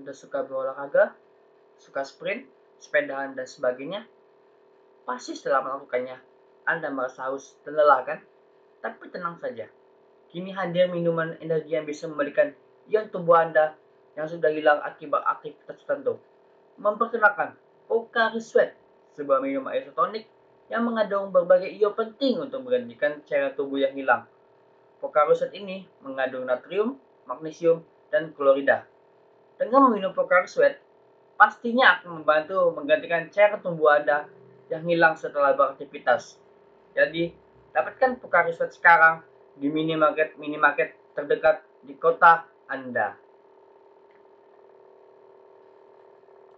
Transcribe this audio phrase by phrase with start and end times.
[0.00, 1.12] Anda suka berolahraga,
[1.76, 2.48] suka sprint,
[2.80, 4.08] sepedahan, dan sebagainya,
[5.04, 6.16] pasti setelah melakukannya,
[6.64, 8.24] Anda merasa haus dan lelah kan?
[8.80, 9.68] Tapi tenang saja,
[10.32, 12.56] kini hadir minuman energi yang bisa memberikan
[12.88, 13.76] ion tubuh Anda
[14.16, 16.16] yang sudah hilang akibat aktivitas tertentu.
[16.80, 18.72] Memperkenalkan Pocari Sweat,
[19.20, 20.24] sebuah minuman isotonik
[20.72, 24.24] yang mengandung berbagai ion penting untuk menggantikan cairan tubuh yang hilang.
[25.04, 26.96] Pocari Sweat ini mengandung natrium,
[27.28, 28.89] magnesium, dan klorida.
[29.60, 30.80] Dengan meminum Pocari Sweat,
[31.36, 34.24] pastinya akan membantu menggantikan cairan tubuh Anda
[34.72, 36.40] yang hilang setelah beraktivitas.
[36.96, 37.36] Jadi,
[37.76, 39.20] dapatkan Pocari Sweat sekarang
[39.60, 43.20] di minimarket minimarket terdekat di kota Anda.